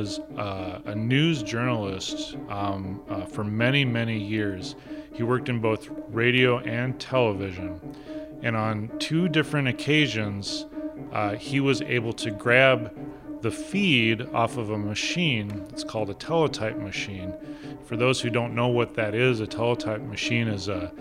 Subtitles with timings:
[0.00, 4.74] was uh, a news journalist um, uh, for many, many years.
[5.12, 7.78] He worked in both radio and television.
[8.42, 10.64] And on two different occasions,
[11.12, 12.96] uh, he was able to grab
[13.42, 15.66] the feed off of a machine.
[15.68, 17.34] It's called a teletype machine.
[17.84, 20.92] For those who don't know what that is, a teletype machine is a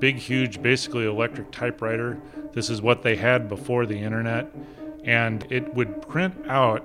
[0.00, 2.20] big, huge, basically electric typewriter.
[2.54, 4.52] This is what they had before the internet.
[5.04, 6.84] And it would print out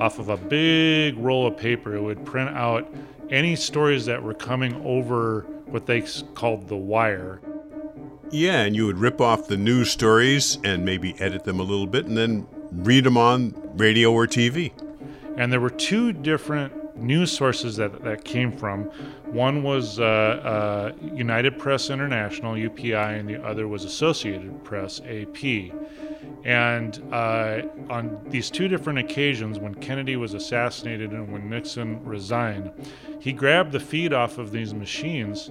[0.00, 2.92] off of a big roll of paper, it would print out
[3.30, 6.02] any stories that were coming over what they
[6.34, 7.40] called the wire.
[8.30, 11.86] Yeah, and you would rip off the news stories and maybe edit them a little
[11.86, 14.72] bit and then read them on radio or TV.
[15.36, 18.84] And there were two different news sources that that came from.
[19.26, 25.72] One was uh, uh, United Press International (UPI), and the other was Associated Press (AP).
[26.44, 32.72] And uh, on these two different occasions, when Kennedy was assassinated and when Nixon resigned,
[33.20, 35.50] he grabbed the feed off of these machines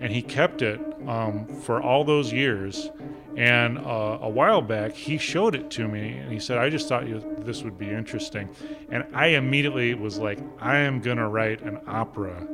[0.00, 2.90] and he kept it um, for all those years.
[3.36, 6.88] And uh, a while back, he showed it to me, and he said, "I just
[6.88, 8.48] thought you, this would be interesting."
[8.90, 12.46] And I immediately was like, "I am gonna write an opera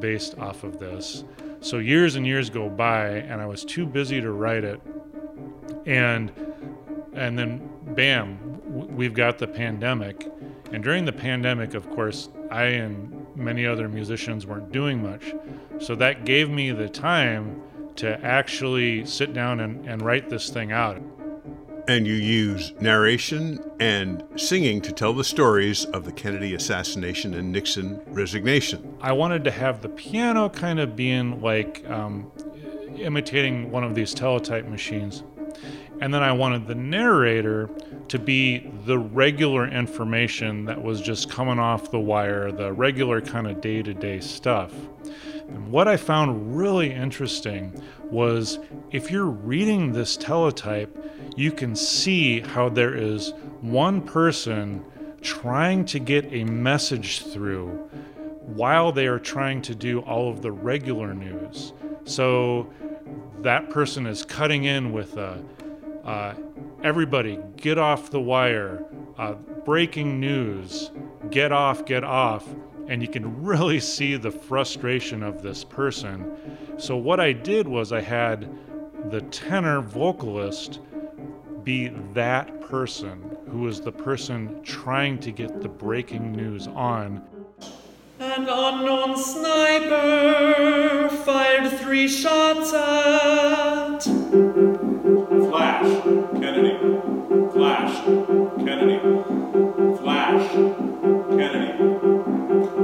[0.00, 1.24] based off of this."
[1.60, 4.80] So years and years go by, and I was too busy to write it.
[5.86, 6.30] And
[7.18, 8.38] and then, bam,
[8.96, 10.30] we've got the pandemic.
[10.72, 15.34] And during the pandemic, of course, I and many other musicians weren't doing much.
[15.78, 17.62] So that gave me the time
[17.96, 21.00] to actually sit down and, and write this thing out.
[21.88, 27.50] And you use narration and singing to tell the stories of the Kennedy assassination and
[27.50, 28.94] Nixon resignation.
[29.00, 32.30] I wanted to have the piano kind of being like um,
[32.94, 35.22] imitating one of these teletype machines.
[36.00, 37.68] And then I wanted the narrator
[38.08, 43.46] to be the regular information that was just coming off the wire, the regular kind
[43.46, 44.72] of day to day stuff.
[45.48, 48.58] And what I found really interesting was
[48.90, 50.96] if you're reading this teletype,
[51.36, 54.84] you can see how there is one person
[55.20, 57.68] trying to get a message through
[58.44, 61.72] while they are trying to do all of the regular news.
[62.04, 62.72] So
[63.42, 65.42] that person is cutting in with a
[66.04, 66.34] uh,
[66.82, 68.84] everybody, get off the wire.
[69.16, 70.90] Uh, breaking news.
[71.30, 72.46] Get off, get off.
[72.86, 76.36] And you can really see the frustration of this person.
[76.78, 78.48] So, what I did was I had
[79.10, 80.80] the tenor vocalist
[81.64, 87.22] be that person who is the person trying to get the breaking news on.
[88.20, 93.17] An unknown sniper fired three shots at.
[95.48, 96.76] Flash, Kennedy.
[97.52, 98.04] Flash,
[98.56, 98.98] Kennedy.
[99.96, 100.50] Flash,
[101.30, 101.72] Kennedy.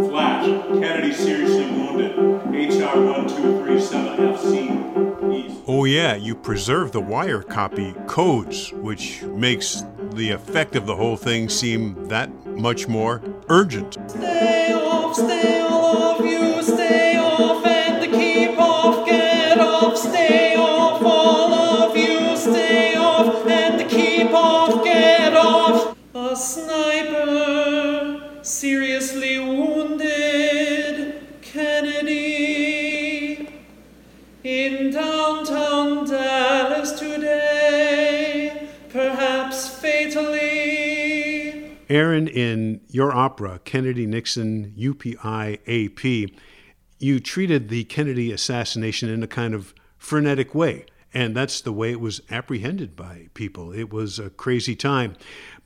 [0.09, 0.47] Flash,
[0.81, 2.13] Kennedy seriously wounded.
[2.51, 5.35] HR 1237FC.
[5.35, 5.61] East.
[5.67, 9.83] Oh, yeah, you preserve the wire copy codes, which makes
[10.15, 13.99] the effect of the whole thing seem that much more urgent.
[14.09, 21.53] Stay off, stay off, you, stay off and keep off, get off, stay off, all
[21.53, 21.74] of
[29.45, 33.49] wounded Kennedy
[34.43, 41.77] in downtown Dallas today, perhaps fatally.
[41.89, 46.31] Aaron, in your opera, Kennedy Nixon UPI AP,
[46.99, 50.87] you treated the Kennedy assassination in a kind of frenetic way.
[51.13, 53.73] And that's the way it was apprehended by people.
[53.73, 55.15] It was a crazy time.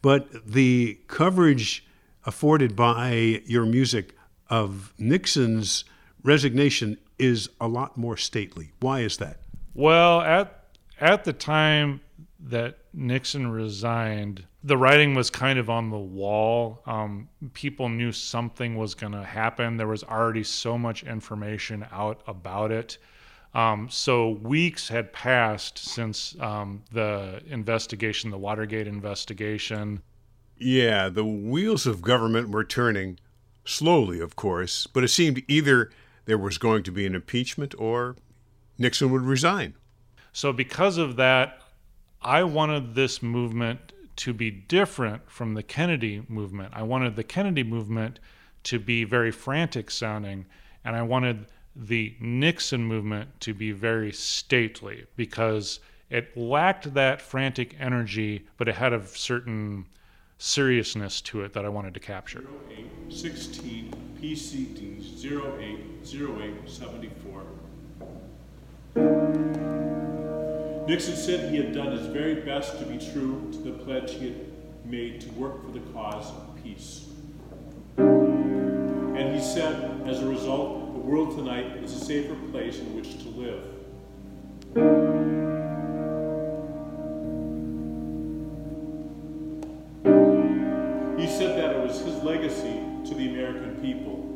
[0.03, 1.87] But the coverage
[2.29, 4.15] afforded by your music
[4.51, 5.85] of Nixon's
[6.23, 8.71] resignation is a lot more stately.
[8.81, 9.41] Why is that?
[9.73, 10.67] Well, at
[11.01, 12.03] at the time
[12.39, 16.83] that Nixon resigned, the writing was kind of on the wall.
[16.85, 19.79] Um, people knew something was going to happen.
[19.79, 22.99] There was already so much information out about it.
[23.55, 30.03] Um, so weeks had passed since um, the investigation, the Watergate investigation.
[30.59, 33.19] Yeah, the wheels of government were turning
[33.65, 35.91] slowly, of course, but it seemed either
[36.25, 38.17] there was going to be an impeachment or
[38.77, 39.75] Nixon would resign.
[40.33, 41.63] So, because of that,
[42.23, 46.73] I wanted this movement to be different from the Kennedy movement.
[46.75, 48.19] I wanted the Kennedy movement
[48.65, 50.47] to be very frantic sounding,
[50.85, 51.47] and I wanted
[51.77, 55.79] the Nixon movement to be very stately because
[56.11, 59.87] it lacked that frantic energy, but it had a certain
[60.39, 62.45] seriousness to it that I wanted to capture.
[63.11, 67.43] 16 PCD 080874.
[70.89, 74.29] Nixon said he had done his very best to be true to the pledge he
[74.29, 74.41] had
[74.85, 77.05] made to work for the cause of peace.
[77.99, 83.19] And he said, as a result, the world tonight is a safer place in which
[83.23, 83.65] to live.
[93.49, 94.27] American people.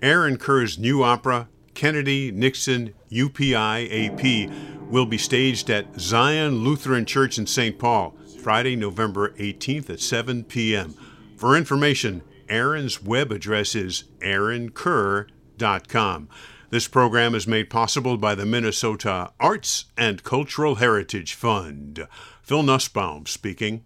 [0.01, 4.49] Aaron Kerr's new opera, Kennedy Nixon UPI AP,
[4.89, 7.77] will be staged at Zion Lutheran Church in St.
[7.77, 10.95] Paul, Friday, November 18th at 7 p.m.
[11.37, 16.29] For information, Aaron's web address is aaronkerr.com.
[16.69, 22.07] This program is made possible by the Minnesota Arts and Cultural Heritage Fund.
[22.41, 23.83] Phil Nussbaum speaking.